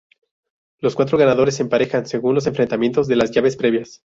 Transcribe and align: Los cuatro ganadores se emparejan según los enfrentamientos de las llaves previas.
Los 0.79 0.95
cuatro 0.95 1.15
ganadores 1.19 1.57
se 1.57 1.61
emparejan 1.61 2.07
según 2.07 2.33
los 2.33 2.47
enfrentamientos 2.47 3.07
de 3.07 3.17
las 3.17 3.29
llaves 3.29 3.55
previas. 3.55 4.01